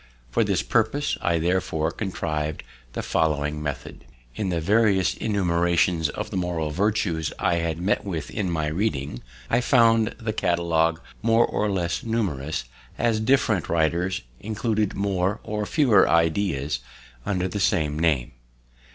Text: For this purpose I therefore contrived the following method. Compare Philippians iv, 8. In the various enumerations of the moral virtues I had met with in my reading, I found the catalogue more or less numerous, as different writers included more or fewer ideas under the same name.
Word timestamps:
For 0.31 0.43
this 0.43 0.63
purpose 0.63 1.15
I 1.21 1.37
therefore 1.37 1.91
contrived 1.91 2.63
the 2.93 3.03
following 3.03 3.61
method. 3.61 4.03
Compare 4.33 4.33
Philippians 4.33 4.33
iv, 4.33 4.33
8. 4.33 4.39
In 4.41 4.49
the 4.49 4.59
various 4.61 5.13
enumerations 5.13 6.09
of 6.09 6.31
the 6.31 6.37
moral 6.37 6.71
virtues 6.71 7.31
I 7.37 7.57
had 7.57 7.77
met 7.79 8.03
with 8.03 8.31
in 8.31 8.49
my 8.49 8.65
reading, 8.65 9.21
I 9.47 9.61
found 9.61 10.15
the 10.19 10.33
catalogue 10.33 10.99
more 11.21 11.45
or 11.45 11.69
less 11.69 12.01
numerous, 12.03 12.63
as 12.97 13.19
different 13.19 13.69
writers 13.69 14.23
included 14.39 14.95
more 14.95 15.39
or 15.43 15.67
fewer 15.67 16.09
ideas 16.09 16.79
under 17.23 17.47
the 17.47 17.59
same 17.59 17.99
name. 17.99 18.31